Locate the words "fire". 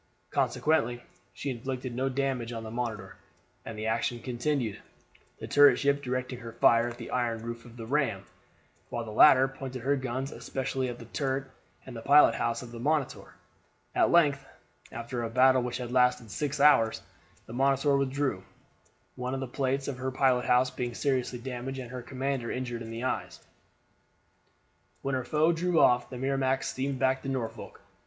6.53-6.87